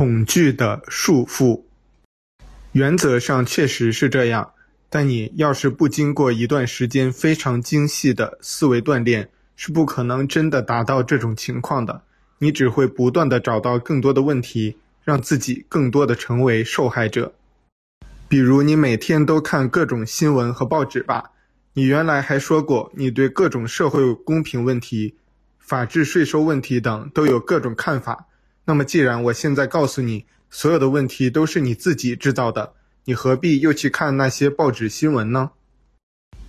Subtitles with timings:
[0.00, 1.62] 恐惧的束缚。
[2.72, 4.52] 原则上确实是这样，
[4.88, 12.00] 但你要是不经过一段时间非常精细的思维锻炼，是不可能真的达到这种情况的。
[12.38, 17.34] 你只会不断地找到更多的问题，让自己更多地成为受害者。
[18.26, 21.32] 比如，你每天都看各种新闻和报纸吧。
[21.74, 25.16] 你原来还说过，你对各种社会公平问题、
[25.58, 28.28] 法治、税收问题等都有各种看法。
[28.64, 35.50] 那么，既然我现在告诉你，所有的问题都是你自己制造的，你何必又去看那些报纸新闻呢？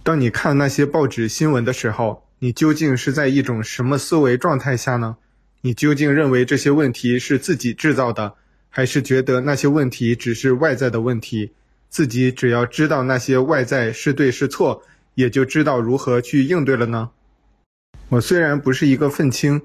[0.03, 5.17] 当你看那些报纸新闻的时候，你究竟是在一种什么思维状态下呢？
[5.62, 8.36] 你究竟认为这些问题是自己制造的，
[8.70, 11.52] 还是觉得那些问题只是外在的问题？
[11.89, 14.84] 自己只要知道那些外在是对是错，
[15.16, 17.09] 也就知道如何去应对了呢？
[18.09, 19.62] 我虽然不是一个愤青。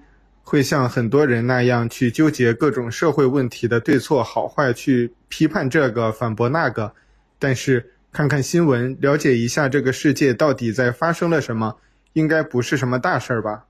[0.48, 6.92] 会像很多人那样去纠结各种社会问题的对错好坏，去批判这个反驳那个，
[7.36, 11.78] 但是看看新闻，了解一下这个世界到底在发生了什么，
[12.12, 13.64] 应该不是什么大事儿吧？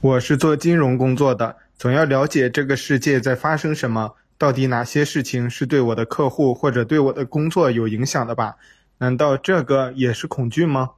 [0.00, 8.56] 我是做金融工作的，总要了解这个世界在发生什么，到底哪些事情是对我的客户或者对我的工作有影响的吧？
[8.98, 10.90] 难道这个也是恐惧吗？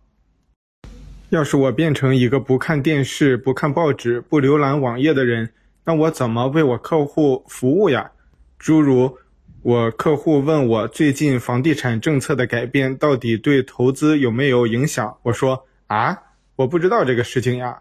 [1.33, 5.51] 要是我变成一个不看电视、不看报纸、不浏览网页的人，
[5.87, 8.13] 那我怎么为我客户服务呀？
[8.59, 9.17] 诸如，
[9.63, 15.17] 我客户问我最近房地产政策的改变到底对投资有没有影响？
[15.23, 16.15] 我说啊，
[16.55, 17.81] 我不知道这个事情呀。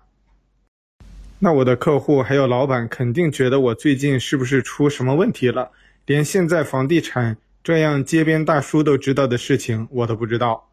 [1.40, 5.70] 那我的客户还有老板肯定觉得我最近是不是出什么问题了？
[6.06, 10.70] 连现在房地产这样街边大叔都知道的事情，我都不知道。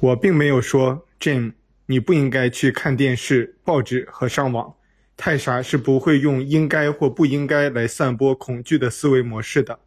[0.00, 1.52] 我并没有说，Jim。
[1.86, 4.74] 你不应该去看电视、报纸和上网。
[5.16, 9.78] 太傻是不会用应该或不应该来散播恐惧的思维模式的。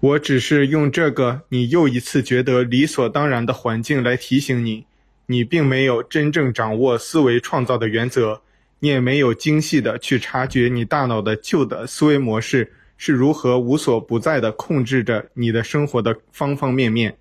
[0.00, 4.84] 我只是用这个你又一次觉得理所当然的环境来提醒你，
[5.26, 8.42] 你并没有真正掌握思维创造的原则，
[8.80, 17.16] 你也没有精细的去察觉你大脑的旧的思维模式是如何无所不在的控制着你的生活的方方面面。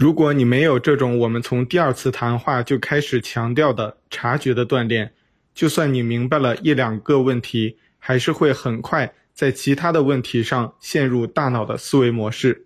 [0.00, 5.12] 如果你没有这种我们从第二次谈话就开始强调的察觉的锻炼，
[5.54, 12.64] 就算你明白了一两个问题，还是会很快在其他的问题上陷入大脑的思维模式。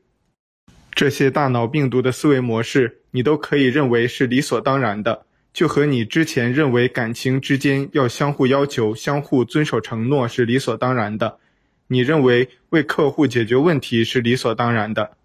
[0.93, 11.41] 这些大脑病毒的思维模式，你都可以认为是理所当然的，就和你之前认为感情之间要相互要求、相互遵守承诺是理所当然的，
[11.89, 15.17] 你认为为客户解决问题是理所当然的。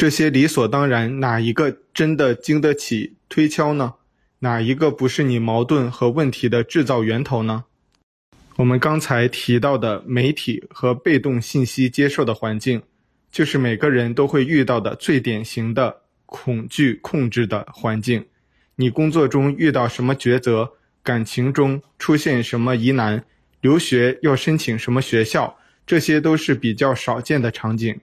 [0.00, 3.96] 这些理所当然，哪一个真的经得起推敲呢？
[4.38, 7.64] 哪一个不是你矛盾和问题的制造源头呢？
[8.56, 12.80] 我们刚才提到的媒体和被动信息接受的环境，
[13.30, 15.94] 就是每个人都会遇到的最典型的
[16.24, 18.24] 恐惧控制的环境。
[18.76, 20.72] 你工作中遇到什么抉择，
[21.02, 23.22] 感情中出现什么疑难，
[23.60, 28.00] 留学要申请什么学校，这些都是比较少见的场景。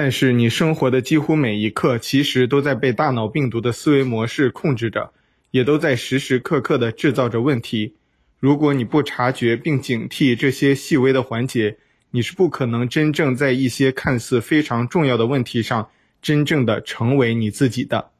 [0.00, 5.12] 但是你生活的几乎每一刻，其实都在被大脑病毒的思维模式控制着，
[5.50, 7.94] 也都在时时刻刻地制造着问题。
[8.38, 11.78] 如果你不察觉并警惕这些细微的环节，
[12.12, 15.90] 你是不可能真正在一些看似非常重要的问题上，
[16.22, 18.10] 真正的成为你自己的。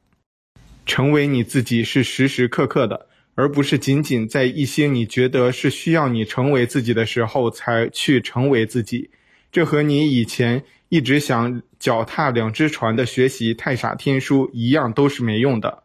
[0.85, 9.11] 成为你自己是时时刻刻的，而不是仅仅在一些你觉得是需要你成为自己的时候才去成为自己。
[9.49, 15.83] 这和你以前一直想脚踏两只船的学习太傻天书一样，都是没用的。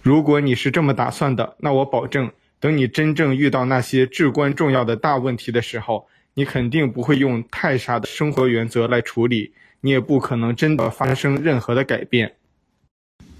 [0.00, 2.30] 如果你是这么打算的，那我保证，
[2.60, 12.36] 等你真正遇到那些至关重要的大问题的时候，你肯定不会用太傻的生活原则来处理，你也不可能真的发生任何的改变。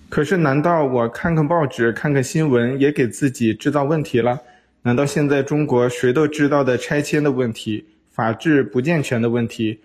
[0.09, 4.41] 可是，难道我看看报纸、看看新闻也给自己制造问题了？
[4.83, 9.81] 难道现在中国谁都知道的拆迁的问题、法治不健全的问题？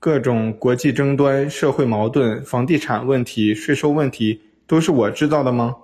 [0.00, 5.76] 各种国际争端、社会矛盾、房地产问题、税收问题，都是我制造的吗？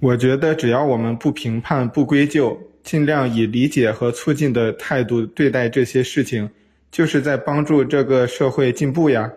[0.00, 6.48] 我觉得，只要我们不评判、不归咎，尽量以理解和促进的态度对待这些事情，
[6.90, 9.30] 就是在帮助这个社会进步呀。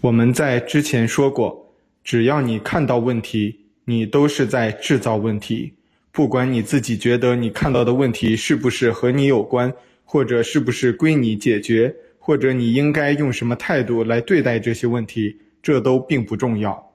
[0.00, 3.54] 我们在之前说过，只要你看到问题，
[3.84, 5.74] 你都是在制造问题。
[6.10, 9.70] 不管你自己觉得你看到的问题是不是和你有关，
[10.04, 11.94] 或者是不是归你解决。
[12.24, 16.92] 或者你应该用什么态度来对待这些问题，这都并不重要。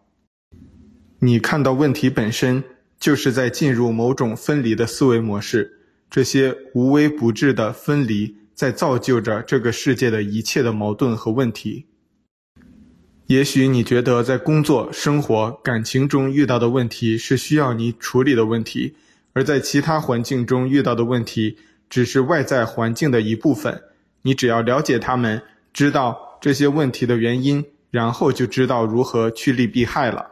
[1.19, 2.63] 你看到问题本身，
[2.97, 5.79] 就是在进入某种分离的思维模式。
[6.09, 11.87] 这些无微不至的分离，在造就着这个世界的一切的矛盾和问题。
[13.25, 18.95] 也许你觉得在工作、生活、感情中遇到的问题是需要你处理的问题，
[19.33, 21.57] 而在其他环境中遇到的问题
[21.89, 23.83] 只是外在环境的一部分。
[24.21, 25.41] 你只要了解他们，
[25.73, 30.25] 知道这些问题的原因，然后就知道如何趋利避害了。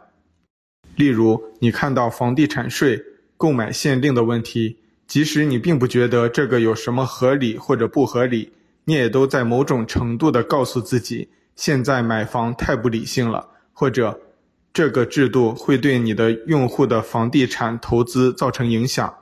[0.95, 3.01] 例如，你看到房地产税、
[3.37, 4.77] 购买限令的问题，
[5.07, 8.51] 即使你并不觉得这个有什么合理或者不合理，
[8.85, 11.29] 你也都在某种程度地告诉自己。
[11.55, 14.19] 现在买房太不理性了，或者
[14.73, 19.15] 这个制度会对你的用户的房地产投资造成影响。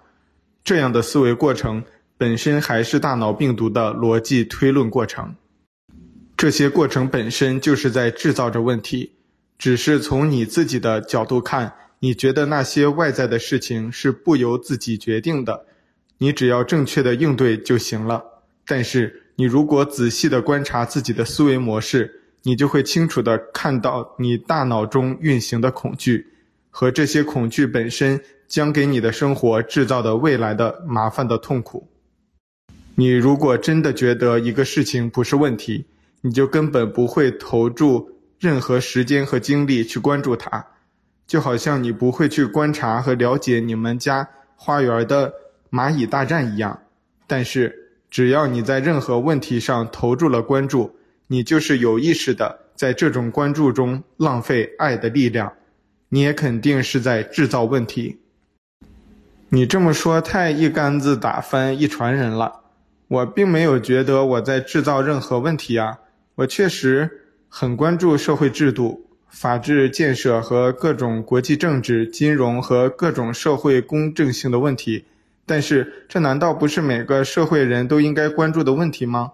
[0.64, 1.84] 这样的思维过程
[2.24, 5.36] 本身还是大脑病毒的逻辑推论过程。
[6.38, 9.12] 这些过程本身就是在制造着问题，
[9.58, 15.66] 只是从你自己的角度看，你觉得那些外在的事情是不由自己决定的，
[16.18, 18.24] 你只要正确的应对就行了。
[18.66, 26.26] 但是你如果仔细的观察自己的思维模式，你就会清楚的看到你大脑中运行的恐惧，
[26.70, 28.18] 和这些恐惧本身
[28.48, 31.90] 将给你的生活制造的未来的麻烦的痛苦。
[33.04, 35.86] 你如果真的觉得一个事情不是问题，
[36.22, 38.10] 你就根本不会投注
[38.40, 40.66] 任何时间和精力去关注它，
[41.28, 45.34] 就好像你不会去观察和了解你们家花园的
[45.70, 46.80] 蚂蚁大战一样。
[47.28, 47.78] 但是，
[48.10, 50.96] 只要你在任何问题上投注了关注，
[51.28, 55.52] 你就是有意识的在这种关注中浪费爱的力量，
[56.08, 58.18] 你也肯定是在制造问题。
[59.50, 62.62] 你这么说太一竿子打翻一船人了。
[63.14, 66.00] 我并没有觉得我在制造任何问题啊，
[66.34, 67.08] 我确实
[67.48, 75.06] 很关注社会制度、法治建设和各种国际政治、金融和各种社会公正性的问题。
[75.46, 79.32] 但是，这难道不是每个社会人都应该关注的问题吗？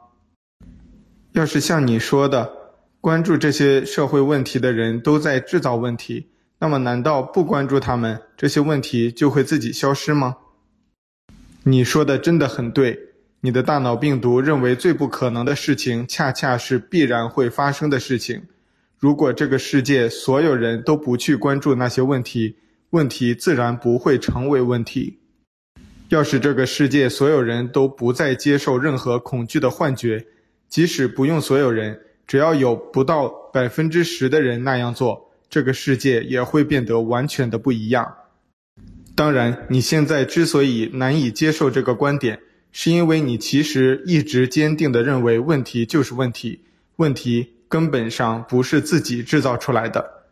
[1.32, 2.52] 要是像你说的，
[3.00, 6.28] 关注这些社会问题的人都在制造问题，
[6.60, 10.36] 那么难道不关注他们，这些问题就会自己消失吗？
[11.64, 13.09] 你说的真的很对，
[13.42, 18.44] 你的大脑病毒认为最不可能的事情，恰恰是必然会发生的事情。
[18.98, 22.58] 如果这个世界所有人都不去关注那些问题，
[22.90, 25.20] 问题自然不会成为问题。
[26.10, 30.26] 要是这个世界所有人都不再接受任何恐惧的幻觉，
[30.68, 31.98] 即使不用所有人，
[32.28, 38.16] 只要有不到百分之十的人那样做，这个世界也会变得完全的不一样。
[39.16, 42.40] 当然，你现在之所以难以接受这个观点，
[42.72, 46.62] 是因为你其实一直坚定地认为问题就是问题，
[46.98, 50.24] 问题根本上不是自己制造出来的。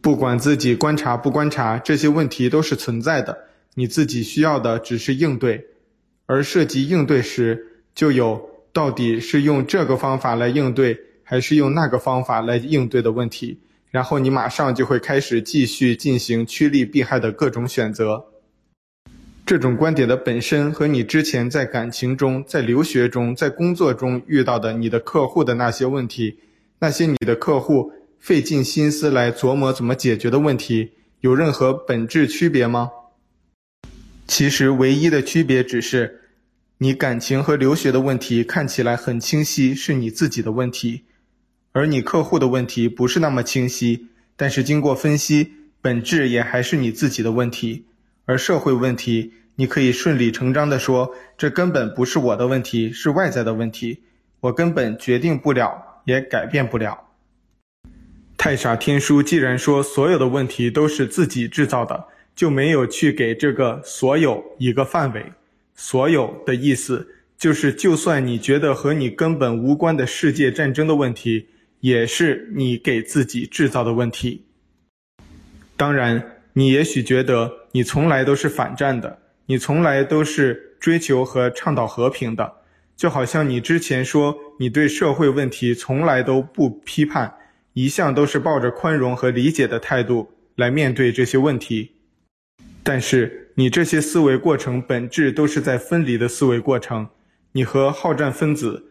[0.00, 3.36] 不管自己观察不观察，这些问题都是存在的。
[3.74, 5.66] 你自己需要的只是应对，
[6.26, 8.50] 而涉及应对时，就有。
[8.72, 13.58] 到底是用这个方法来应对，还是用那个方法来应对的问题，
[13.90, 18.26] 然后你马上就会开始继续进行趋利避害的各种选择。
[19.46, 26.40] 这种观点的本身和你之前在感情中、在留学中、在工作中遇到的你的客户的那些问题，
[26.80, 30.90] 那些你的客户费尽心思来琢磨怎么解决的问题，
[31.20, 32.90] 有任何本质区别吗？
[34.26, 36.22] 其实唯一的区别只是。
[36.78, 41.04] 你感情和留学的问题看起来很清晰，是你自己的问题，
[41.72, 47.86] 而你客户的问题不是那么清晰，但是经过分析，本质也还是你自己的问题。
[48.26, 54.02] 而社会问题，你可以顺理成章地说，这根本不是我的问题，是外在的问题，
[54.40, 56.98] 我根本决定不了，也改变不了。
[58.36, 65.32] 太傻天书既然说所有的问题都是自己制造的，就没有去给这个所有一个范围。
[65.74, 67.08] 所有的意思
[67.38, 71.48] 就是，就算你觉得和你根本无关的世界战争的问题，
[71.80, 74.44] 也是你给自己制造的问题。
[75.76, 76.22] 当然，
[76.52, 82.52] 你也许觉得你从来都是反战的，你从来都是追求和倡导和平的，
[82.96, 87.34] 就好像你之前说你对社会问题从来都不批判，
[87.72, 91.92] 一向都是抱着宽容和理解的态度来面对这些问题。
[92.82, 97.08] 但是，你这些思维过程本质都是在分离的思维过程。
[97.52, 98.84] 你和好战分子、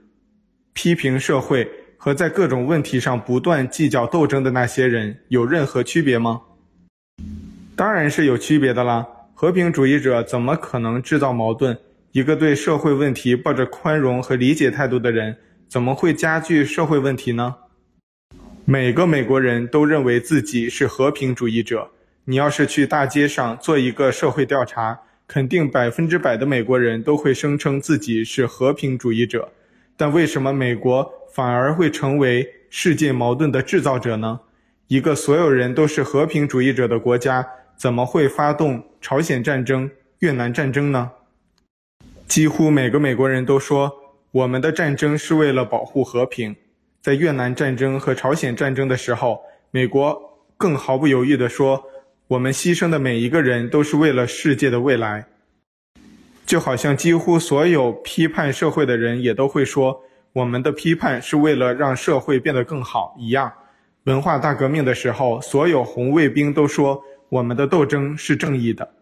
[0.73, 6.41] 批评社会和在各种问题上不断计较斗争的那些人有任何区别吗？
[7.75, 9.05] 当然是有区别的啦。
[9.37, 11.77] 和平主义者怎么可能制造矛盾？
[12.13, 15.35] 一个对社会问题抱着宽容和理解态度的人，
[15.67, 17.55] 怎么会加剧社会问题呢？
[18.63, 21.91] 每个美国人都认为自己是和平主义者。
[22.23, 29.51] 你要是去大街上做一个社会调查，肯定百分之百的美国人都会声称自己是和平主义者。
[29.97, 34.39] 但为什么美国反而会成为世界矛盾的制造者呢？
[34.87, 37.45] 一个所有人都是和平主义者的国家，
[37.77, 39.89] 怎么会发动朝鲜战争、
[40.19, 41.11] 越南战争呢？
[42.27, 43.91] 几乎每个美国人都说，
[44.31, 46.55] 我们的战争是为了保护和平。
[47.01, 50.19] 在越南战争和朝鲜战争的时候，美国
[50.57, 51.83] 更毫不犹豫地说，
[52.27, 55.25] 我们牺牲的每一个人都是为了世界的未来。
[56.45, 60.01] 就好像几乎所有批判社会的人也都会说，
[60.33, 63.51] 我们的批判是为了让社会变得更好一样。
[64.05, 68.93] 文化大革命的时候，所有红卫兵都说我们的斗争是正义的。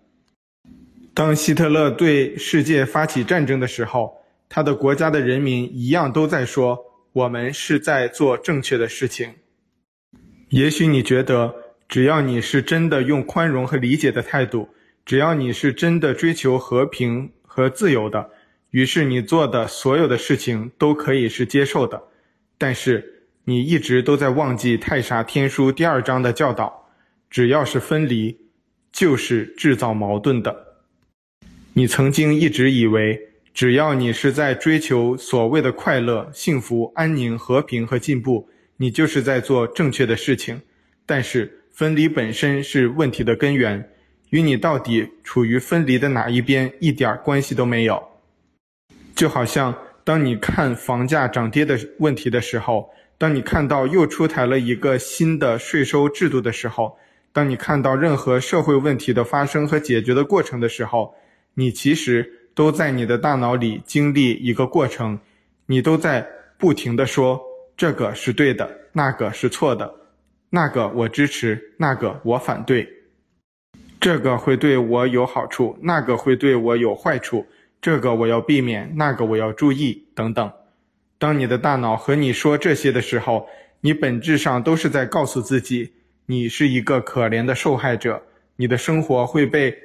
[1.14, 4.18] 当希特勒对世界发起战争的时候，
[4.50, 6.80] 他的国家的人民一样都在说
[7.12, 9.34] 我们是在做正确的事情。
[10.50, 11.54] 也许你觉得，
[11.88, 14.70] 只要你是真的用宽容和理解的态度，
[15.06, 18.30] 只要你是真的追求和平和自由的，
[18.72, 22.02] 于是你做的所有的事情都可以是接受的。
[22.58, 26.83] 但是，你一直都在忘记《太傻天书》第二章的教导：
[27.34, 28.38] 只要是分离，
[28.92, 30.56] 就是制造矛盾的。
[31.74, 33.20] 你曾经一直以为，
[33.56, 38.48] 只要你是在追求所谓的快乐、幸福、安宁、和平和进步，
[38.78, 40.62] 你就是在做正确的事情。
[41.08, 43.84] 但是，分离本身是问题的根源，
[44.30, 48.00] 与你到底处于分离的哪一边一点关系都没有。
[49.16, 56.96] 就好像当你看房价涨跌的问题的时候，当你看到又出台了一个新的税收制度的时候，
[57.34, 61.16] 当你看到任何社会问题的发生和解决的过程的时候，
[61.56, 65.20] 你其实都在你的大脑里经历一个过程，
[65.66, 66.26] 你都在
[66.60, 67.42] 不停地说
[67.76, 69.92] 这个是对的，那个是错的，
[70.52, 72.88] 那个我支持，那个我反对，
[74.00, 77.44] 这个会对我有好处，那个会对我有坏处，
[77.82, 80.52] 这个我要避免，那个我要注意，等等。
[81.18, 83.48] 当你的大脑和你说这些的时候，
[83.82, 85.92] 你本质上都是在告诉自己，
[86.26, 88.24] 你是一个可怜的受害者，
[88.56, 89.76] 你的生活会被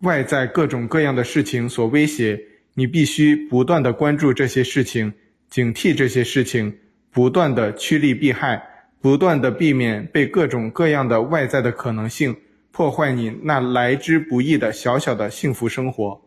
[0.00, 2.40] 外在各种各样的事情所威胁，
[2.74, 5.12] 你必须不断地关注这些事情，
[5.50, 6.78] 警惕这些事情，
[7.10, 8.62] 不断地趋利避害，
[9.00, 12.34] 不断地避免被各种各样的外在的可能性
[12.72, 16.22] 破坏你那来之不易的小小的幸福生活。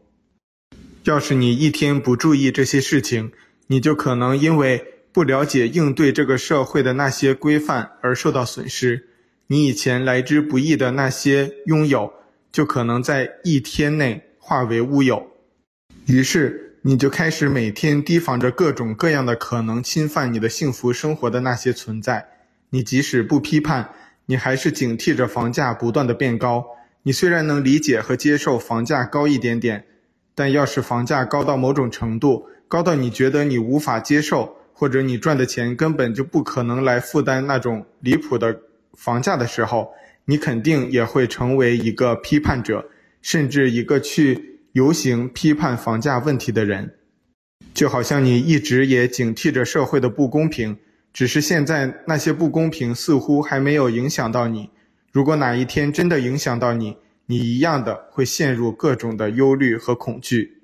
[1.06, 3.32] 要是你一天不注意这些事情，
[3.68, 9.09] 你就可能因为不了解应对这个社会的那些规范而受到损失，
[9.52, 12.14] 你以前来之不易的那些拥有，
[12.52, 15.26] 就可能在一天内化为乌有。
[16.06, 22.28] 于是你就开始每天提防着各种各样的可能侵犯你的幸福生活的那些存在。
[22.70, 23.90] 你即使不批判，
[24.28, 26.64] 你还是警惕着房价不断的变高。
[27.02, 29.84] 你虽然能理解和接受房价高一点点，
[30.36, 38.62] 但要是房价高到某种程度，高到你觉得你无法接受，或者你赚的钱根本就不可能来负担那种离谱的
[39.00, 39.94] 房价的时候，
[40.26, 42.90] 你肯定也会成为一个批判者，
[43.22, 46.96] 甚至一个去游行批判房价问题的人。
[47.74, 50.78] 就好像你一直也警惕着社会的不公平，
[51.14, 54.70] 只是现在那些不公平似乎还没有影响到你。
[55.14, 60.62] 如果哪一天真的影响到你，你一样的会陷入各种的忧虑和恐惧。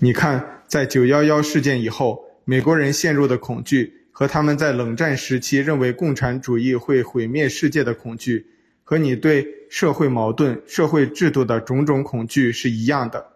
[0.00, 0.48] 你看。
[0.72, 8.46] 在九幺幺事件以后，美国人陷入的恐惧和他们在冷战时期认为共产主义会毁灭世界的恐惧，
[8.84, 13.26] 和你对社会矛盾、社会制度的种种恐惧是一样的。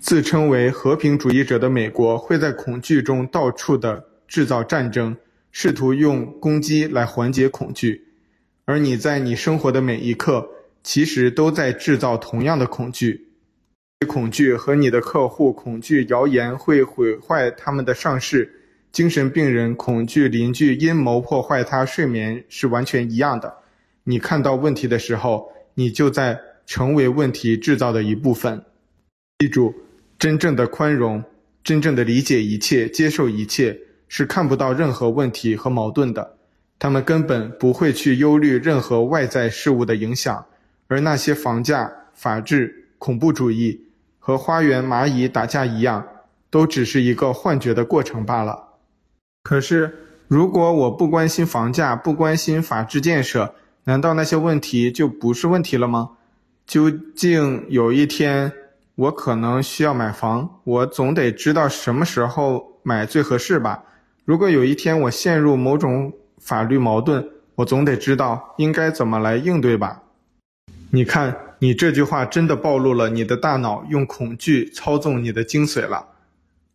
[0.00, 5.16] 自称为和平主义者的美国会在恐惧中到处的制造战争，
[5.52, 8.02] 试图用攻击来缓解恐惧，
[8.64, 10.46] 而你在你生活的每一刻，
[10.82, 13.28] 其实都在制造同样的恐惧。
[14.08, 18.52] 恐惧和你的客户恐惧谣言会毁坏他们的上市，
[18.94, 23.52] 精神病人恐惧邻居阴谋破坏他睡眠是完全一样的。
[24.04, 28.64] 你看到问题的时候，你就在成为问题制造的一部分。
[29.40, 29.74] 记住，
[30.16, 31.24] 真正的宽容，
[31.64, 36.36] 真正的理解一切、接受一切，是看不到任何问题和矛盾的。
[36.78, 40.46] 他们根本不会去忧虑任何外在事物的影响，
[40.86, 43.88] 而那些房价、法治、恐怖主义。
[44.20, 46.06] 和花园蚂蚁打架一样，
[46.48, 48.63] 都只是一个幻觉的过程罢了。
[49.44, 49.94] 可是，
[50.26, 56.12] 如果我不关心房价，不关心法治建设，难道那些问题就不是问题了吗？
[56.66, 58.50] 究竟有一天
[58.94, 63.84] 我可能需要买房，我总得知道什么时候买最合适吧？
[64.24, 70.02] 如果有一天我陷入某种法律矛盾，我总得知道应该怎么来应对吧？
[70.90, 71.36] 你看。
[71.60, 76.04] 你这句话真的暴露了你的大脑用恐惧操纵你的精髓了。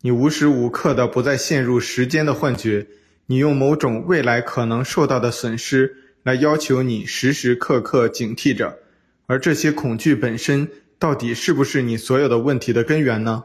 [0.01, 2.87] 你无时无刻的不再陷入时间的幻觉，
[3.25, 8.79] 你用某种未来可能受到的损失来要求你时时刻刻警惕着，
[9.25, 13.43] 而这些恐惧本身到底是不是你所有的问题的根源呢？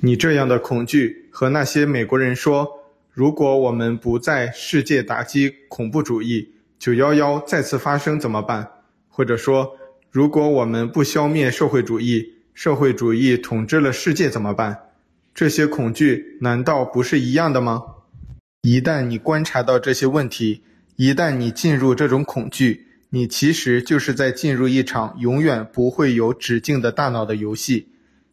[0.00, 2.68] 你这样的恐惧和那些美国人说，
[3.12, 8.68] 如果我们不在世界打击恐怖主义，九幺幺再次发生怎么办？
[9.08, 9.76] 或者说，
[10.10, 14.76] 如果我们不消灭社会主义，社会主义统治了世界怎么办？
[15.34, 17.82] 这些恐惧难道不是一样的吗？
[18.62, 20.62] 一旦你观察到这些问题，
[20.96, 27.88] 一旦你进入这种恐惧，你其实就是在进入一场永远不会有止境的大脑的游戏。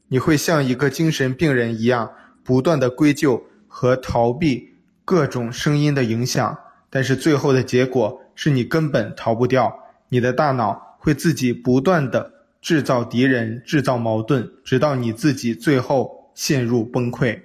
[0.09, 2.11] 你会像一个精神病人一样，
[2.43, 4.69] 不断地归咎和逃避
[5.05, 6.57] 各种声音的影响，
[6.89, 9.73] 但是最后的结果是你根本逃不掉。
[10.09, 17.37] 你的大脑会自己不断地制造敌人、制造矛盾，直到你自己最后陷入崩溃。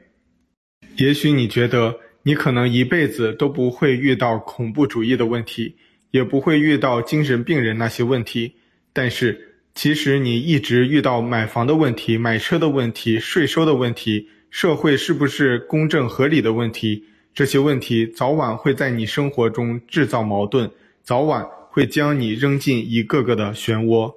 [0.96, 5.74] 也许你觉得你可能一辈子都不会遇到恐怖主义的问题，
[6.10, 8.52] 也不会遇到精神病人那些问题，
[8.92, 9.48] 但是。
[9.74, 20.70] 其实你一直遇到买房的问题、买车的问题、税收的问题、社会是不是公正合理的问题，这些问题早晚会在你生活中制造矛盾，
[21.02, 24.14] 早晚会将你扔进一个个的漩涡。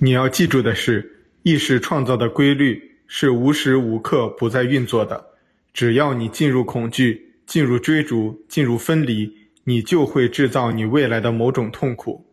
[0.00, 5.24] 你要记住的是，意识创造的规律是无时无刻不在运作的。
[5.72, 12.26] 只要你进入恐惧、进入追逐、进入分离，你就会制造你未来的某种痛苦。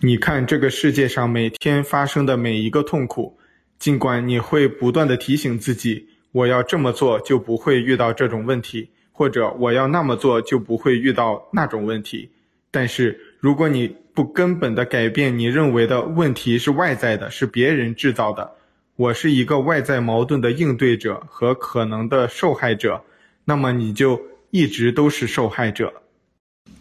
[0.00, 3.38] 你看这个世界上每天发生的每一个痛苦，
[3.78, 12.28] 尽管你会不断地提醒自己，我要这么做就不会遇到这种问题，或者我要那么做就不会遇到那种问题。
[12.72, 18.50] 但是如果你不根本地改变你认为的问题是外在的，是别人制造的，
[18.96, 23.02] 我是一个外在矛盾的应对者和可能的受害者，
[23.44, 24.20] 那么你就
[24.50, 25.92] 一直都是受害者。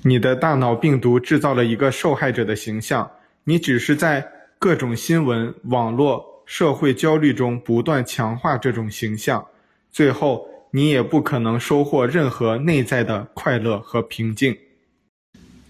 [0.04, 3.10] 你的大脑病毒制造了一个受害者的形象，
[3.46, 9.46] 你只是在各种新闻、网络、社会焦虑中不断强化这种形象，
[9.90, 14.56] 最后你也不可能收获任何内在的快乐和平静。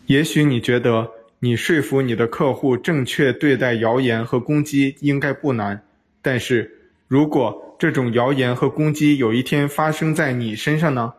[0.07, 1.07] 也许你觉得
[1.39, 5.83] 你说服你的客户正确对待谣言和攻击应该不难，
[6.21, 11.13] 但是如果这种谣言和攻击有一天发生在你身上呢？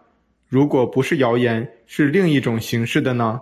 [0.49, 3.41] 如果不是谣言，是另一种形式的呢？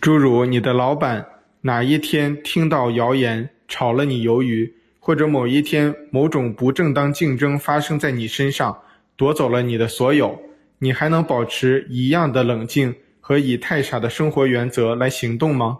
[0.00, 1.26] 诸如你的老板
[1.62, 8.78] 哪一天听到谣言炒了你鱿鱼，或者某一天某种不正当竞争发生在你身上，
[9.16, 10.40] 夺走了你的所有，
[10.78, 15.78] 你还能保持一样的冷静和以太傻的生活原则来行动吗？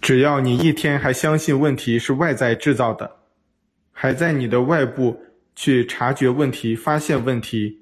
[0.00, 3.10] 只要你一天还相信问题是外在制造的，
[4.02, 5.20] 还在你的外部
[5.54, 7.80] 去察觉问题、发现问题。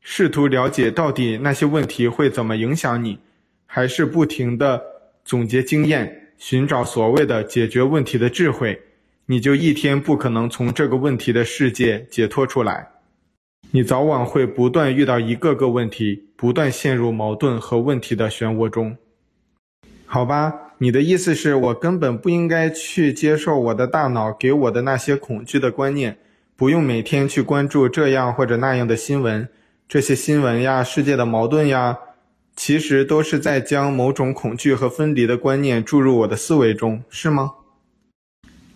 [0.00, 3.18] 试图了解到底那些问题会怎么影响你，
[3.66, 4.80] 还是不停地
[5.24, 8.80] 总结经验，寻找所谓的解决问题的智慧，
[9.26, 12.88] 你就一天不可能从这个问题的世界解脱出来。
[13.72, 18.96] 你早晚会不断遇到一个个问题，不断陷入矛盾和问题的漩涡中。
[20.06, 26.18] 好吧，你的意思是我根本不应该去接受我的大脑给我的那些恐惧的观念，
[26.54, 29.48] 不用每天去关注这样或者那样的新闻。
[29.88, 31.98] 这些新闻呀，世界的矛盾呀，
[32.54, 37.52] 其实都是在将某种恐惧和分离的观念注入我的思维中，是吗？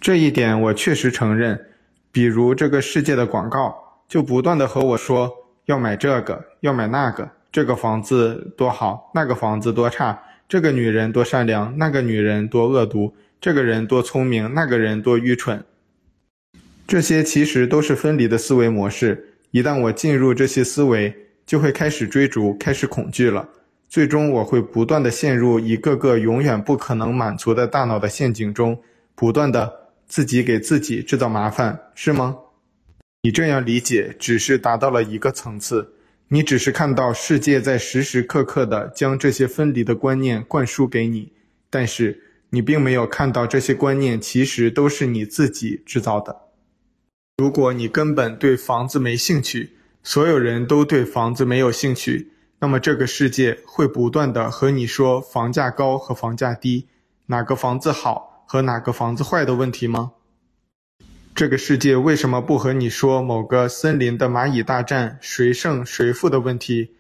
[0.01, 1.67] 这一点我确实承认。
[2.13, 3.75] 比如这个世界的广告，
[4.09, 5.31] 就不断的和我说
[5.67, 15.63] 要买这个，要买那个，这个房子多好，那个房子多差，这个女人多善良，那个女人多恶毒，这个人多聪明，那个人多愚蠢。
[16.89, 19.37] 这些其实都是分离的思维模式。
[19.53, 23.49] 一旦我进入这些思维，就会开始追逐，开始恐惧了。
[23.89, 28.77] 最终，我会不断的陷入一个个永远不可能满足的大脑的陷阱中，
[29.15, 29.73] 不断的
[30.09, 32.37] 自己给自己制造麻烦，是吗？
[33.23, 35.93] 你这样理解，只是达到了一个层次。
[36.33, 41.33] 你只是看到世界在时时刻刻地将这些分离的观念灌输给你，
[41.69, 46.43] 但是你并没有看到这些观念其实都是你自己制造的。
[47.39, 49.73] 如果你根本对房子没兴趣，
[50.05, 56.87] 所有人都对房子没有兴趣，那么这个世界会不断的和你说房价高和房价低，
[57.27, 60.13] 哪个房子好和哪个房子坏的问题吗？
[61.35, 66.91] 这个世界为什么不和你说某个森林的蚂蚁大战谁胜谁负的问题，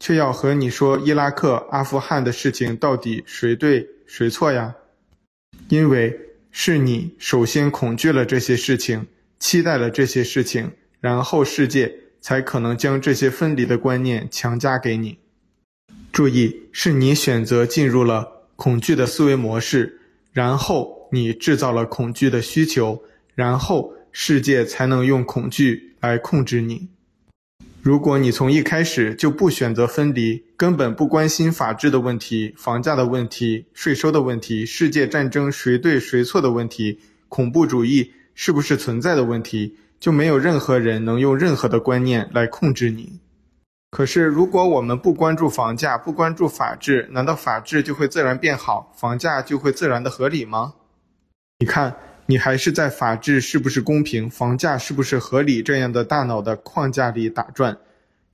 [0.00, 4.74] 却要和你说伊拉克、阿富汗的事情到底谁对谁错呀？
[5.68, 6.20] 因为。
[6.56, 9.04] 是你首先恐惧了这些事情，
[9.40, 10.70] 期待了这些事情，
[11.00, 15.18] 然后世界才可能将这些分离的观念强加给你。
[16.12, 20.00] 注意，是你选择进入了恐惧的思维模式，
[20.32, 23.02] 然后你制造了恐惧的需求，
[23.34, 26.88] 然后世界才能用恐惧来控制你。
[27.82, 43.20] 如果你从一开始就不选择分离，根本不关心法治的问题、房价的问题、税收的问题、世界战争谁对谁错的问题、恐怖主义是不是存在的问题，就没有任何人能用任何的观念来控制你。
[43.90, 50.72] 可是，如果我们不关注房价，不关注法治，难道法治就会自然变好，房价就会自然的合理吗？
[51.58, 51.94] 你看。
[52.26, 57.76] 你还是在法治是不是公平、房价是不是合理这样的大脑的框架里打转，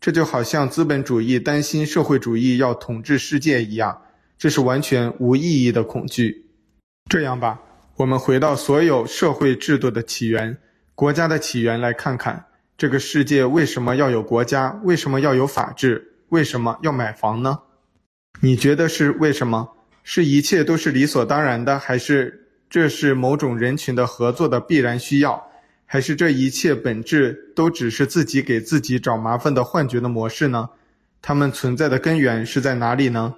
[0.01, 4.03] 这就好像资本主义担心社会主义要统治世界一样，
[4.39, 6.47] 这是完全无意义的恐惧。
[7.11, 7.61] 这样吧，
[7.97, 10.57] 我们回到所有社会制度的起源、
[10.95, 12.45] 国家的起源来看看，
[12.79, 14.81] 这个世界为什么要有国家？
[14.85, 16.15] 为什么要有法治？
[16.29, 17.59] 为什么要买房呢？
[18.41, 19.69] 你觉得是为什么？
[20.05, 22.37] 是一切都是理所当然的，还是？
[22.71, 25.51] 这是某种人群的合作的必然需要，
[25.85, 30.71] 还是这一切本质都只是自己给自己找麻烦的幻觉的模式呢？
[31.21, 33.35] 他们存在的根源是在哪里呢？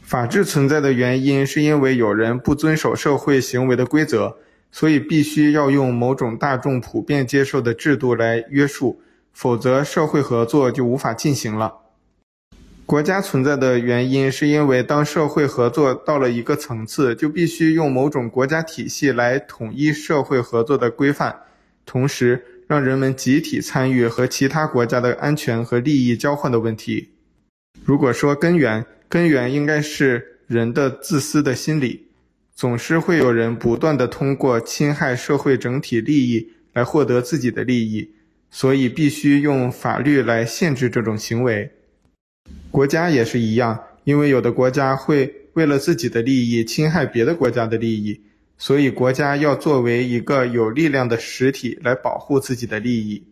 [0.00, 4.38] 法治存在的原因是因为有人不遵守社会行为的规则，
[4.70, 9.02] 所以必须要用某种大众普遍接受的制度来约束，
[9.34, 11.81] 否则社会合作就无法进行了。
[12.92, 21.34] 国家存在的原因，是因为当社会合作到了一个层次，就必须用某种国家体系来统一社会合作的规范，
[21.86, 27.08] 同时让人们集体参与和其他国家的安全和利益交换的问题。
[27.82, 32.08] 如果说根源，根源应该是人的自私的心理，
[32.54, 38.10] 总是会有人不断地通过侵害社会整体利益来获得自己的利益，
[38.50, 41.70] 所以必须用法律来限制这种行为。
[42.72, 48.18] 国家也是一样，因为有的国家会为了自己的利益侵害别的国家的利益，
[48.56, 53.22] 所以国家要作为一个有力量的实体来保护自己的利益。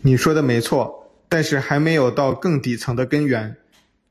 [0.00, 3.54] 你说的没错，但是还没有到更底层的根源。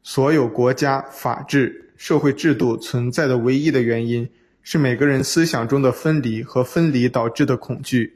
[0.03, 4.29] 所有国家、法治、社会制度存在的唯一的原因，
[4.61, 8.13] 是每个人思想中的分离和分离导致的恐惧。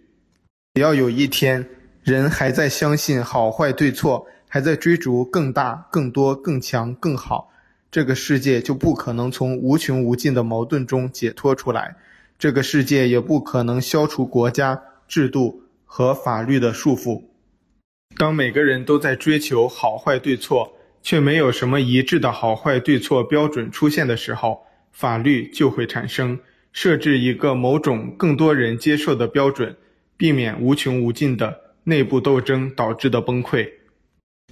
[0.75, 1.67] 只要有一天，
[2.03, 4.27] 人还在相信好坏对错。
[4.49, 7.51] 还在追逐更大、更多、更强、更好，
[7.91, 11.95] 这个世界就不可能从无穷无尽的矛盾中解脱出来，
[12.39, 17.23] 这个世界也不可能消除国家制度和法律的束缚。
[18.17, 26.39] 当每个人都在追求好坏对错，却没有什么一致的好坏对错标准出现的时候，法律就会产生，
[26.73, 29.77] 设置一个某种更多人接受的标准，
[30.17, 33.69] 避免无穷无尽的内部斗争导致的崩溃。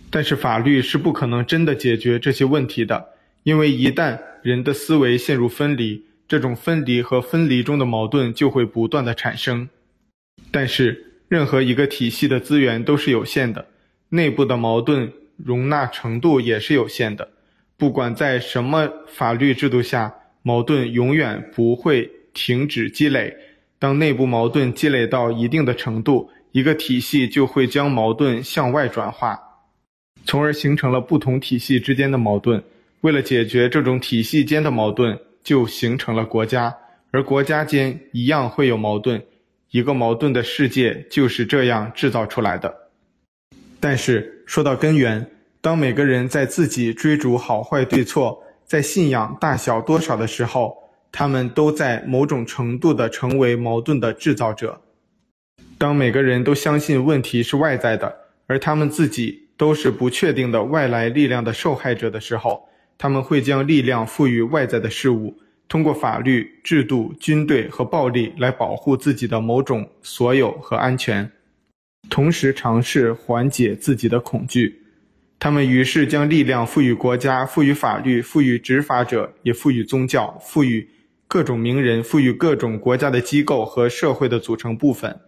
[0.10, 3.10] 但是法律是不可能真的解决这些问题的，
[3.44, 9.68] 因为一旦人的思维陷入分离，这种分离和分离中的矛盾就会不断的产生。
[10.50, 13.68] 但是任何一个体系的资源都是有限的，
[14.10, 17.30] 内部的矛盾容纳程度也是有限的。
[17.76, 23.36] 不管在什么法律制度下，矛盾永远不会停止积累。
[23.78, 29.38] 当内部矛盾积累到一定的程度，一个体系就会将矛盾向外转化。
[30.28, 32.62] 从而形成了不同体系之间的矛盾。
[33.02, 36.76] 为了解决这种体系间的矛盾，就形成了国家，
[37.12, 39.24] 而国家间一样会有矛盾。
[39.72, 42.74] 一个矛盾的世界就是这样制造出来的。
[43.80, 45.26] 但是说到根源，
[45.62, 50.76] 当每个人在自己追逐好坏对错，在信仰大小多少的时候，
[51.12, 54.82] 他们都在某种程度的成为矛盾的制造者。
[55.78, 58.14] 当每个人都相信问题是外在的，
[58.48, 65.36] 而他们自己，都是不确定的外来力量的受害者的时候，他们会将力量赋予外在的事物，
[65.68, 71.30] 通过法律、制度、军队和暴力来保护自己的某种所有和安全，
[72.10, 74.84] 同时尝试缓解自己的恐惧。
[75.40, 80.88] 他们于是将力量赋予国家、赋予法律、赋予执法者，也赋予宗教、赋予
[81.28, 85.20] 各种名人、赋予各种国家的机构和社会的组成部分。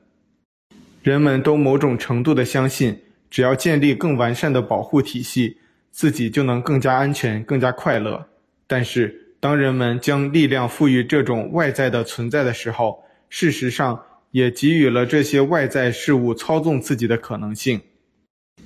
[1.03, 2.99] 人们都某种程度的相信。
[3.29, 5.57] 只要建立更完善的保护体系，
[5.91, 8.27] 自己就能更加安全、更加快乐。
[8.65, 17.81] 但是，当人们将力量赋予这种外在的存在的时候，事实上也给予了这些外在事物操纵自己的可能性。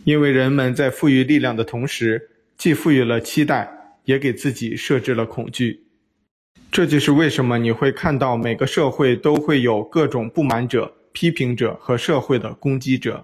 [0.03, 3.69] 因为人们在赋予力量的同时，既赋予了期待，
[4.05, 5.83] 也给自己设置了恐惧。
[6.71, 13.23] 这就是为什么你会看到每个社会都会有各种不满者、批评者和社会的攻击者。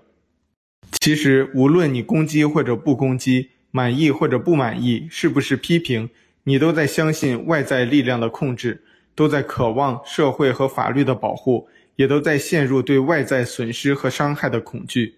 [1.00, 6.10] 其实，无论你攻击或者不攻击，满意或者不满意，是不是批评，
[6.44, 8.84] 你都在相信外在力量的控制，
[9.16, 15.16] 都在渴望社会和法律的保护，也都在陷入对外在损失和伤害的恐惧。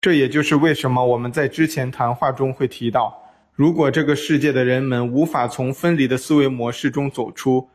[0.00, 3.16] 这也就是为什么我们在之前谈话中会提到。
[3.52, 7.68] 如果这个世界的人们无法从分离的思维模式中走出，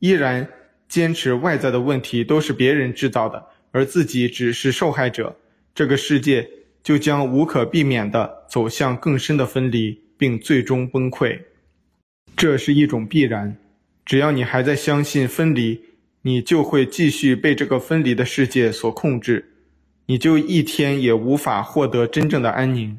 [0.00, 0.46] 依然
[0.86, 5.34] 坚持外在的问题都是别人制造的，而自己只是受害者，
[5.74, 6.48] 这个世界
[6.82, 11.38] 就将无可避免地走向更深的分离，并最终崩溃。
[12.36, 13.56] 这是一种必然。
[14.04, 15.80] 只要你还在相信分离，
[16.22, 19.52] 你就会继续被这个分离的世界所控制，
[20.06, 22.98] 你就一天也无法获得真正的安宁。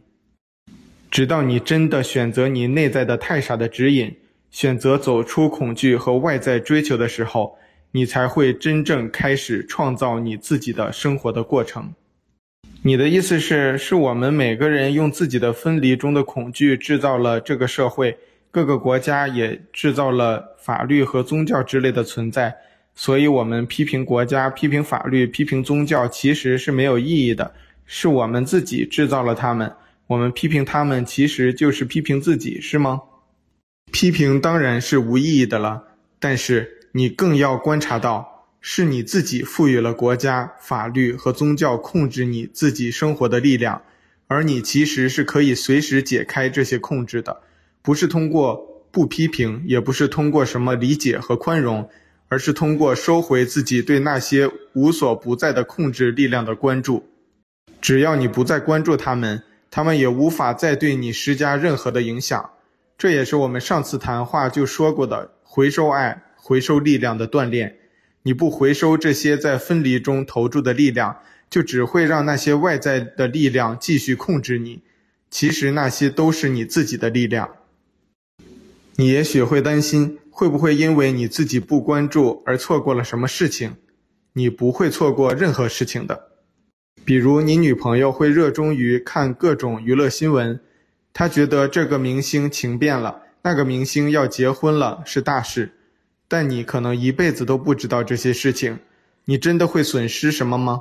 [1.10, 4.16] 直到你真的选择你内在的太傻的指引，
[4.52, 7.58] 选择走出恐惧和外在追求的时候，
[7.92, 11.92] 你才会真正开始创造你自己的生活的过程。
[12.82, 18.18] 你的意思是，是我们每个人用自己的分离中的恐惧制造了这个社会，
[18.52, 22.56] 各个国家也制造了法律和宗教之类的存在，
[22.96, 27.54] 所以我们批评国家、批评法律、批评宗教其实是没有意义的，
[27.86, 29.70] 是我们自己制造了他们。
[30.08, 33.02] 我们批评他们，其实就是批评自己，是吗？
[33.92, 35.84] 批评当然是无意义的了，
[36.18, 43.82] 但是你更要观察到，是你自己赋予了国家、法律和宗教控制你自己生活的力量，
[44.28, 47.42] 而你其实是可以随时解开这些控制的，
[47.82, 51.90] 不是通过不批评，也不是通过什么理解和宽容，
[52.28, 57.04] 而是通过收回自己对那些无所不在的控制力量的关注。
[57.82, 59.44] 只要你不再关注他们。
[59.72, 62.50] 他们也无法再对你施加任何的影响，
[62.98, 67.78] 这也是我们上次谈话就说过的回收爱、回收力量的锻炼。
[68.30, 71.18] 你不回收这些在分离中投注的力量，
[71.50, 74.84] 就只会让那些外在的力量继续控制你。
[75.32, 77.50] 其实那些都是你自己的力量。
[78.98, 83.74] 你也许会担心，会不会因为你自己不关注而错过了什么事情？
[84.34, 86.28] 你不会错过任何事情的。
[87.04, 90.60] 比如，你女朋友会热衷于看各种娱乐新闻，
[91.14, 95.72] 她觉得这个明星情变了，那个明星要结婚了，是大事。
[96.30, 98.80] 但你可能一辈子都不知道这些事情，
[99.26, 100.80] 你真的会损失什么吗？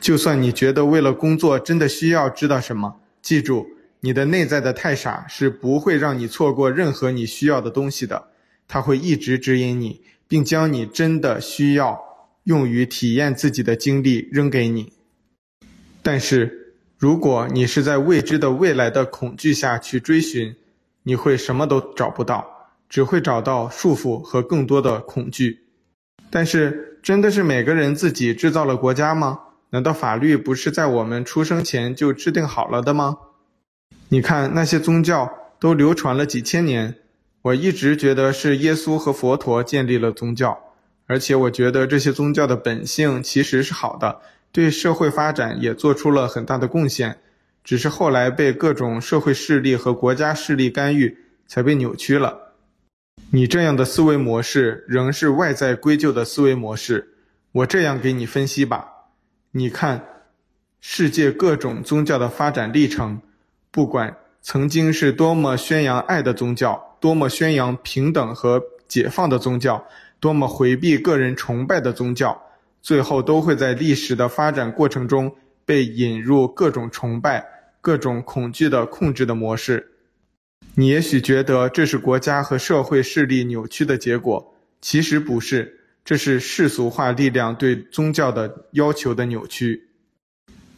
[0.00, 3.66] 就算你觉得为了工作真的需要知道什么，记住，
[4.00, 8.28] 你的内在的太傻是不会让你错过任何你需要的东西的，
[8.68, 11.98] 它会一直指引你，并将你真的需要
[12.44, 14.92] 用于体验自己的经历扔给你。
[16.02, 20.54] 但是，如果你是在未知的未来的恐惧下去追寻，
[21.02, 22.53] 你会什么都找不到，
[22.88, 25.60] 只会找到束缚和更多的恐惧。
[26.30, 29.38] 但是，真的是每个人自己制造了国家吗？
[29.70, 33.16] 难道法律不是在我们出生前就制定好了的吗？
[34.08, 36.94] 你看那些宗教都流传了几千年，
[37.42, 40.56] 我一直觉得是耶稣和佛陀建立了宗教，
[41.06, 44.20] 而且我觉得这些宗教的本性其实是好的。
[44.52, 47.18] 对社会发展也做出了很大的贡献，
[47.64, 51.18] 只是后来被各种社会势力和国家势力干预，
[51.48, 52.43] 才被扭曲了。
[53.34, 57.16] 你这样的思维模式仍是外在归咎的思维模式。
[57.50, 58.88] 我这样给你分析吧，
[59.50, 60.04] 你看，
[60.80, 63.20] 世界各种宗教的发展历程，
[63.72, 69.84] 不管曾经是多么宣扬爱的宗教，多么宣扬平等和解放的宗教，
[70.20, 72.40] 多么回避个人崇拜的宗教。
[72.80, 77.44] 最后都会在历史的发展过程中被引入各种崇拜、
[77.80, 79.93] 各种恐惧的控制的模式。
[80.76, 89.88] 你也许觉得这是国家和社会势力扭曲的结果，其实不是，这是世俗化力量对宗教的要求的扭曲。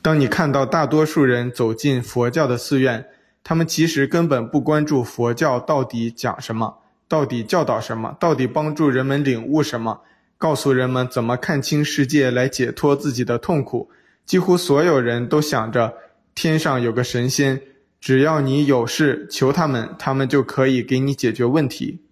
[0.03, 3.07] 当你看到大多数人走进佛教的寺院，
[3.43, 6.79] 他们其实根本不关注佛教到底讲什么，
[7.09, 10.03] 到底教导什么，到底帮助人们领悟什么。
[10.39, 13.89] 告诉人们怎么看清世界来解脱自己的痛苦，
[14.27, 15.95] 几乎所有人都想着
[16.35, 17.59] 天上有个神仙，
[18.07, 22.03] 只要你有事求他们，他们就可以给你解决问题。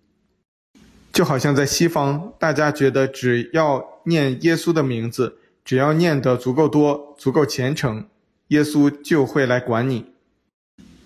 [1.13, 8.09] 就好像在西方，大家觉得只要念耶稣的名字，只要念得足够多、足够虔诚，
[8.49, 10.07] 耶稣就会来管你。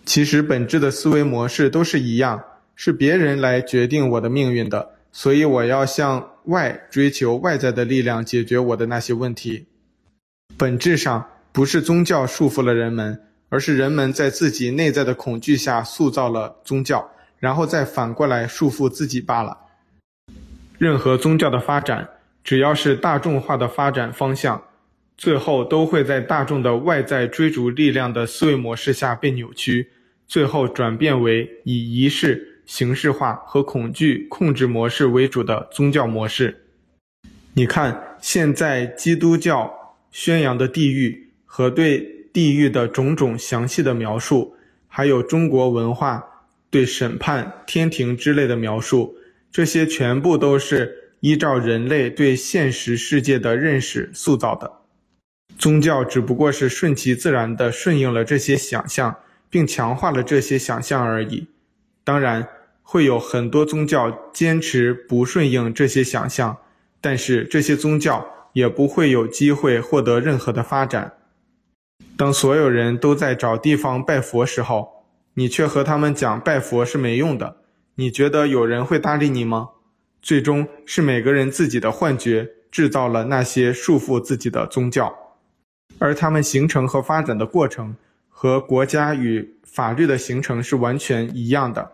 [0.06, 2.42] 其实本质的思维模式都是一样，
[2.74, 4.92] 是别人来决定我的命运的。
[5.12, 9.66] 所以我要向外追求外在的力量解决我的那些问题。
[10.56, 19.56] 本质上不是宗教束缚了人们，而是人们在自己内在的恐惧下塑造了宗教，然后再反过来束缚自己罢了。
[20.76, 22.08] 任何宗教的发展，
[22.44, 24.62] 只要是大众化的发展方向，
[25.16, 29.90] 最后都会在大众的外在追逐力量的思维模式下被扭曲，
[30.26, 36.64] 最后转变为以仪式、形式化和恐惧控制模式为主的宗教模式。
[37.54, 44.54] 你看，现在基督教宣扬的地狱和对地狱的种种详细的描述，
[44.86, 46.24] 还有中国文化
[46.70, 49.16] 对审判、天庭之类的描述，
[49.50, 54.70] 这些全部都是依照人类对现实世界的认识塑造的，
[55.58, 59.16] 宗教只不过是顺其自然地顺应了这些想象，
[59.50, 61.48] 并强化了这些想象而已。
[62.04, 62.46] 当然，
[62.84, 66.56] 会有很多宗教坚持不顺应这些想象，
[67.00, 71.14] 但是这些宗教也不会有机会获得任何的发展。
[72.16, 77.58] 当所有人都在找地方拜佛时候，你却和他们讲拜佛是没用的，
[77.94, 79.68] 你觉得有人会搭理你吗？
[80.20, 85.14] 最终是每个人自己的幻觉制造了那些束缚自己的宗教，
[85.98, 87.94] 而他们形成和发展的过程
[88.28, 91.92] 和国家与法律的形成是完全一样的。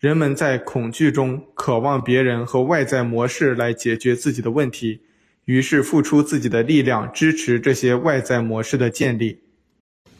[0.00, 5.02] 人们在恐惧中渴望别人和外在模式来解决自己的问题，
[5.44, 9.40] 于是付出自己的力量支持这些外在模式的建立。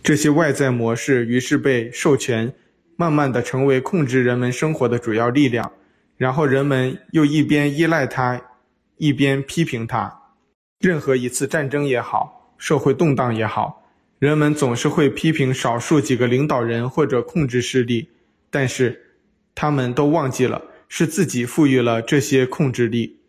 [0.03, 2.53] 这些外在模式于是被授权，
[2.97, 5.73] 慢慢地成为控制人们生活的主要力量。
[6.17, 8.41] 然后人们又一边依赖它，
[8.97, 10.21] 一边批评它。
[10.79, 13.87] 任何一次战争也好，社会动荡也好，
[14.19, 18.09] 人们总是会批评少数几个领导人或者控制势力，
[18.51, 19.01] 但是
[19.55, 23.21] 他们都忘记了是自己赋予了这些控制力。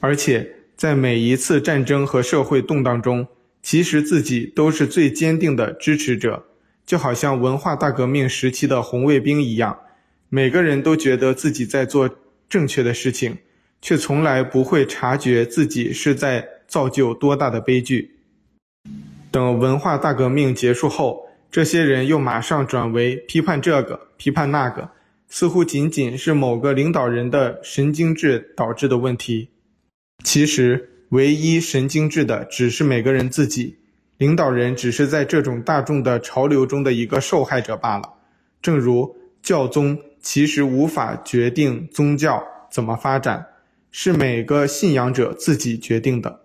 [0.00, 0.48] 而且
[0.84, 3.26] 在每一次战争和社会动荡中，
[3.62, 6.44] 其实自己都是最坚定的支持者，
[6.84, 9.78] 就好像文化大革命时期的红卫兵一样。
[10.28, 12.10] 每个人都觉得自己在做
[12.50, 13.38] 正确的事情，
[13.80, 18.16] 却从来不会察觉自己是在造就多大的悲剧。
[19.30, 24.90] 等文化大革命结束后，这些人又马上转为批判这个、批判那个，
[25.30, 29.48] 似乎仅仅是某个领导人的神经质导致的问题。
[30.24, 33.76] 其实，唯一神经质的只是每个人自己，
[34.18, 38.14] 领导人只是在这种大众的潮流中的一个受害者罢了。
[38.60, 39.96] 正如教宗。
[40.26, 43.44] 其实无法决定宗教怎么发展，
[43.90, 46.40] 是每个信仰者自己决定的。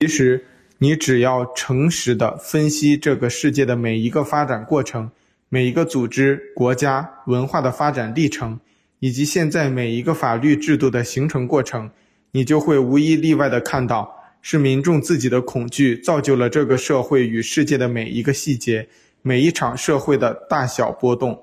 [0.00, 0.44] 其实，
[0.78, 5.12] 你只要诚实地分析这个世界的每一个发展过程，
[5.48, 8.58] 每一个组织、国家、文化的发展历程，
[8.98, 11.88] 以及现在每一个法律制度的形成过程，
[12.36, 18.88] 你就会无一例外地看到，是民众自己的恐惧造就了这个社会与世界的每一个细节，
[19.22, 21.40] 每一场社会的大小波动。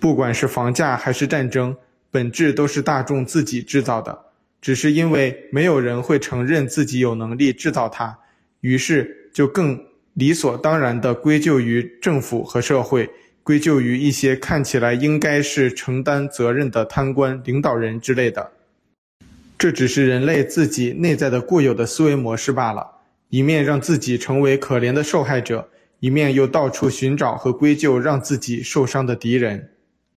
[0.00, 1.76] 不管是房价还是战争，
[2.10, 4.18] 本质都是大众自己制造的，
[4.60, 8.18] 只是因为没有人会承认自己有能力制造它，
[8.62, 9.80] 于是就更
[10.14, 13.08] 理所当然地归咎于政府和社会，
[13.44, 18.50] 归咎于一些看起来应该是承担责任的贪官、领导人之类的。
[19.60, 22.92] 这只是人类自己内在的固有的思维模式罢了，
[23.28, 25.68] 一面让自己成为可怜的受害者，
[25.98, 29.68] 一面又到处寻找和归咎让自己受伤的敌人。